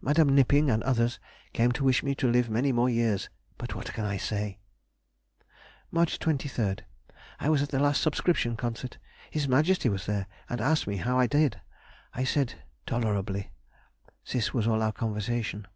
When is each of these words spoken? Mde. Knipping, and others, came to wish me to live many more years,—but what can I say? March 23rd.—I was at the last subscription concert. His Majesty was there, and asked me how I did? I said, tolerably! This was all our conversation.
Mde. 0.00 0.24
Knipping, 0.30 0.70
and 0.70 0.80
others, 0.84 1.18
came 1.52 1.72
to 1.72 1.82
wish 1.82 2.04
me 2.04 2.14
to 2.14 2.30
live 2.30 2.48
many 2.48 2.70
more 2.70 2.88
years,—but 2.88 3.74
what 3.74 3.92
can 3.92 4.04
I 4.04 4.16
say? 4.16 4.60
March 5.90 6.20
23rd.—I 6.20 7.48
was 7.48 7.62
at 7.64 7.70
the 7.70 7.80
last 7.80 8.00
subscription 8.00 8.56
concert. 8.56 8.98
His 9.32 9.48
Majesty 9.48 9.88
was 9.88 10.06
there, 10.06 10.28
and 10.48 10.60
asked 10.60 10.86
me 10.86 10.98
how 10.98 11.18
I 11.18 11.26
did? 11.26 11.60
I 12.14 12.22
said, 12.22 12.62
tolerably! 12.86 13.50
This 14.32 14.54
was 14.54 14.68
all 14.68 14.82
our 14.82 14.92
conversation. 14.92 15.66